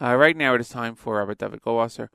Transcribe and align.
Uh, 0.00 0.14
right 0.14 0.36
now 0.36 0.54
it 0.54 0.60
is 0.60 0.68
time 0.68 0.94
for 0.94 1.16
Rabbi 1.18 1.34
David 1.34 1.60
Goldwasser. 1.60 2.08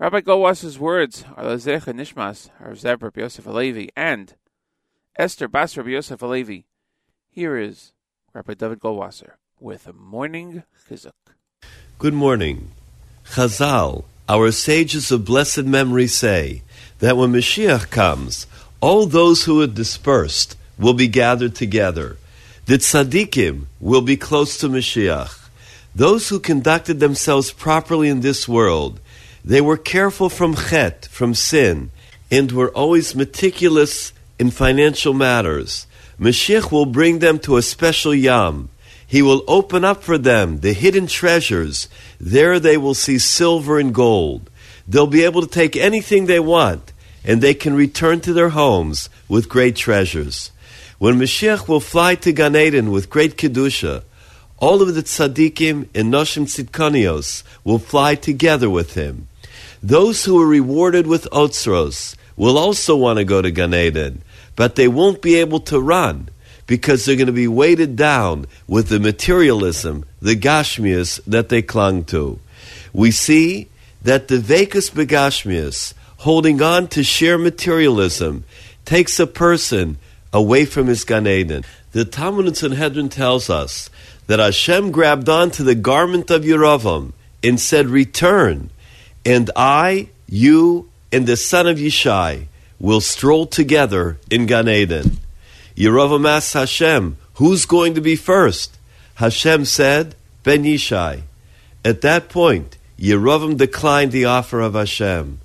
Rabbi 0.00 0.20
Goldwasser's 0.20 0.80
words 0.80 1.24
are 1.36 1.44
Lezecha 1.44 1.94
Nishmas, 1.94 2.50
Zev 2.60 3.02
Rabbi 3.02 3.20
Yosef 3.20 3.44
Alevi, 3.44 3.90
and 3.94 4.34
Esther 5.14 5.46
Bas 5.46 5.76
Rabbi 5.76 5.90
Yosef 5.90 6.18
Alevi. 6.18 6.64
Here 7.30 7.56
is 7.56 7.92
Rabbi 8.32 8.54
David 8.54 8.80
Goldwasser 8.80 9.34
with 9.60 9.86
a 9.86 9.92
morning 9.92 10.64
chizuk. 10.90 11.12
Good 12.00 12.14
morning. 12.14 12.72
Chazal, 13.24 14.06
our 14.28 14.50
sages 14.50 15.12
of 15.12 15.24
blessed 15.24 15.66
memory 15.66 16.08
say 16.08 16.62
that 16.98 17.16
when 17.16 17.32
Mashiach 17.32 17.90
comes, 17.90 18.48
all 18.80 19.06
those 19.06 19.44
who 19.44 19.62
are 19.62 19.68
dispersed 19.68 20.56
will 20.76 20.94
be 20.94 21.06
gathered 21.06 21.54
together. 21.54 22.16
The 22.66 22.78
tzaddikim 22.78 23.66
will 23.78 24.02
be 24.02 24.16
close 24.16 24.58
to 24.58 24.68
Mashiach. 24.68 25.43
Those 25.94 26.28
who 26.28 26.40
conducted 26.40 26.98
themselves 26.98 27.52
properly 27.52 28.08
in 28.08 28.20
this 28.20 28.48
world, 28.48 29.00
they 29.44 29.60
were 29.60 29.76
careful 29.76 30.28
from 30.28 30.56
chet, 30.56 31.06
from 31.06 31.34
sin, 31.34 31.90
and 32.30 32.50
were 32.50 32.70
always 32.70 33.14
meticulous 33.14 34.12
in 34.38 34.50
financial 34.50 35.14
matters. 35.14 35.86
Mashiach 36.18 36.72
will 36.72 36.86
bring 36.86 37.20
them 37.20 37.38
to 37.40 37.56
a 37.56 37.62
special 37.62 38.14
yam. 38.14 38.70
He 39.06 39.22
will 39.22 39.44
open 39.46 39.84
up 39.84 40.02
for 40.02 40.18
them 40.18 40.60
the 40.60 40.72
hidden 40.72 41.06
treasures. 41.06 41.88
There 42.18 42.58
they 42.58 42.76
will 42.76 42.94
see 42.94 43.18
silver 43.18 43.78
and 43.78 43.94
gold. 43.94 44.50
They'll 44.88 45.06
be 45.06 45.24
able 45.24 45.42
to 45.42 45.48
take 45.48 45.76
anything 45.76 46.26
they 46.26 46.40
want, 46.40 46.92
and 47.24 47.40
they 47.40 47.54
can 47.54 47.74
return 47.74 48.20
to 48.22 48.32
their 48.32 48.50
homes 48.50 49.08
with 49.28 49.48
great 49.48 49.76
treasures. 49.76 50.50
When 50.98 51.18
Mashiach 51.18 51.68
will 51.68 51.80
fly 51.80 52.16
to 52.16 52.32
Gan 52.32 52.56
Eden 52.56 52.90
with 52.90 53.10
great 53.10 53.36
Kedusha, 53.36 54.02
all 54.64 54.80
of 54.80 54.94
the 54.94 55.02
tzaddikim 55.02 55.86
and 55.94 56.10
Noshim 56.10 56.46
Tzidkonios 56.46 57.42
will 57.64 57.78
fly 57.78 58.14
together 58.14 58.70
with 58.70 58.94
him. 58.94 59.28
Those 59.82 60.24
who 60.24 60.40
are 60.40 60.46
rewarded 60.46 61.06
with 61.06 61.28
Otzros 61.32 62.16
will 62.34 62.56
also 62.56 62.96
want 62.96 63.18
to 63.18 63.26
go 63.26 63.42
to 63.42 63.50
Gan 63.50 63.74
Eden, 63.74 64.22
but 64.56 64.74
they 64.74 64.88
won't 64.88 65.20
be 65.20 65.34
able 65.34 65.60
to 65.60 65.78
run 65.78 66.30
because 66.66 67.04
they're 67.04 67.14
going 67.14 67.26
to 67.26 67.32
be 67.32 67.46
weighted 67.46 67.94
down 67.94 68.46
with 68.66 68.88
the 68.88 68.98
materialism, 68.98 70.06
the 70.22 70.34
Gashmias 70.34 71.20
that 71.26 71.50
they 71.50 71.60
clung 71.60 72.02
to. 72.04 72.40
We 72.94 73.10
see 73.10 73.68
that 74.00 74.28
the 74.28 74.38
Vekas 74.38 74.90
Begashmias, 74.90 75.92
holding 76.20 76.62
on 76.62 76.88
to 76.88 77.04
sheer 77.04 77.36
materialism, 77.36 78.44
takes 78.86 79.20
a 79.20 79.26
person 79.26 79.98
away 80.32 80.64
from 80.64 80.86
his 80.86 81.04
Gan 81.04 81.26
Eden. 81.26 81.64
The 81.94 82.04
Talmud 82.04 82.48
in 82.48 82.54
Sanhedrin 82.56 83.08
tells 83.08 83.48
us 83.48 83.88
that 84.26 84.40
Hashem 84.40 84.90
grabbed 84.90 85.28
onto 85.28 85.62
the 85.62 85.76
garment 85.76 86.28
of 86.28 86.42
Yeravam 86.42 87.12
and 87.40 87.60
said, 87.60 87.86
Return, 87.86 88.70
and 89.24 89.48
I, 89.54 90.08
you, 90.28 90.90
and 91.12 91.24
the 91.24 91.36
son 91.36 91.68
of 91.68 91.78
Yishai 91.78 92.46
will 92.80 93.00
stroll 93.00 93.46
together 93.46 94.18
in 94.28 94.46
Gan 94.46 94.68
Eden. 94.68 95.18
Yeravam 95.76 96.28
asked 96.28 96.54
Hashem, 96.54 97.16
Who's 97.34 97.64
going 97.64 97.94
to 97.94 98.00
be 98.00 98.16
first? 98.16 98.76
Hashem 99.14 99.64
said, 99.64 100.16
Ben 100.42 100.64
Yishai. 100.64 101.22
At 101.84 102.00
that 102.00 102.28
point, 102.28 102.76
Yeravam 102.98 103.56
declined 103.56 104.10
the 104.10 104.24
offer 104.24 104.60
of 104.60 104.74
Hashem. 104.74 105.38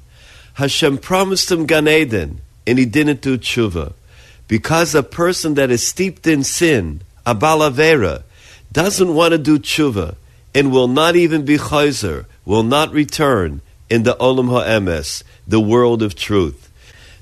Hashem 0.56 0.98
promised 0.98 1.52
him 1.52 1.68
Gan 1.68 1.88
Eden, 1.88 2.42
and 2.66 2.80
he 2.80 2.86
didn't 2.86 3.22
do 3.22 3.38
tshuva. 3.38 3.94
Because 4.50 4.96
a 4.96 5.04
person 5.04 5.54
that 5.54 5.70
is 5.70 5.88
steeped 5.88 6.26
in 6.26 6.44
sin, 6.44 7.02
a 7.24 7.36
balavera, 7.36 8.24
doesn't 8.74 9.14
want 9.14 9.32
to 9.32 9.38
do 9.38 9.60
tshuva, 9.60 10.16
and 10.56 10.72
will 10.72 10.88
not 10.88 11.16
even 11.16 11.46
be 11.46 11.58
chayzer, 11.58 12.26
will 12.46 12.64
not 12.64 12.92
return 12.92 13.62
in 13.92 14.04
the 14.04 14.16
olam 14.16 14.50
ha'emes, 14.50 15.24
the 15.48 15.60
world 15.60 16.02
of 16.02 16.16
truth. 16.16 16.72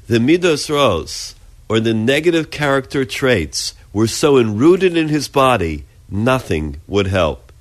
The 0.08 0.20
midos 0.20 0.70
ros, 0.70 1.36
or 1.68 1.82
the 1.82 1.94
negative 1.94 2.50
character 2.50 3.04
traits 3.04 3.74
were 3.92 4.08
so 4.08 4.38
enrooted 4.38 4.96
in 4.96 5.10
his 5.10 5.28
body, 5.28 5.84
nothing 6.10 6.78
would 6.88 7.08
help. 7.08 7.52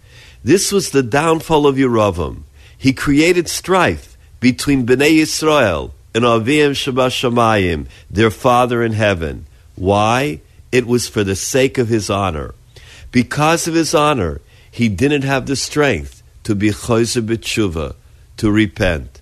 This 0.44 0.70
was 0.70 0.90
the 0.90 1.02
downfall 1.02 1.66
of 1.66 1.74
Yeravam. 1.74 2.42
He 2.78 2.92
created 2.92 3.48
strife 3.48 4.16
between 4.38 4.86
Bnei 4.86 5.18
Yisrael 5.18 5.90
and 6.14 6.24
Avihem 6.24 6.70
Shebashamayim 6.70 7.88
their 8.08 8.30
father 8.30 8.84
in 8.84 8.92
heaven. 8.92 9.46
Why? 9.76 10.40
It 10.72 10.86
was 10.86 11.08
for 11.08 11.22
the 11.22 11.36
sake 11.36 11.78
of 11.78 11.88
his 11.88 12.10
honor. 12.10 12.54
Because 13.12 13.68
of 13.68 13.74
his 13.74 13.94
honor, 13.94 14.40
he 14.70 14.88
didn't 14.88 15.22
have 15.22 15.46
the 15.46 15.56
strength 15.56 16.22
to 16.44 16.54
be 16.54 16.70
choser 16.70 17.24
b'tshuva, 17.24 17.94
to 18.36 18.50
repent. 18.50 19.20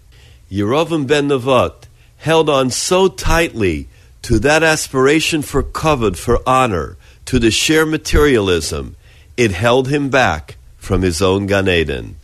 Yerovam 0.50 1.06
ben 1.06 1.28
Nevat 1.28 1.86
held 2.18 2.48
on 2.48 2.70
so 2.70 3.08
tightly 3.08 3.88
to 4.22 4.38
that 4.38 4.62
aspiration 4.62 5.42
for 5.42 5.62
kavod, 5.62 6.16
for 6.16 6.40
honor, 6.48 6.96
to 7.26 7.38
the 7.38 7.50
sheer 7.50 7.84
materialism, 7.84 8.96
it 9.36 9.50
held 9.50 9.88
him 9.88 10.08
back 10.08 10.56
from 10.78 11.02
his 11.02 11.20
own 11.20 11.46
Gan 11.46 11.68
Eden. 11.68 12.16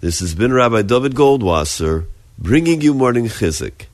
This 0.00 0.20
has 0.20 0.34
been 0.34 0.52
Rabbi 0.52 0.82
David 0.82 1.14
Goldwasser 1.14 2.06
bringing 2.38 2.80
you 2.80 2.94
morning 2.94 3.26
chizuk. 3.26 3.86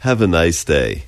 Have 0.00 0.20
a 0.20 0.26
nice 0.26 0.64
day. 0.64 1.04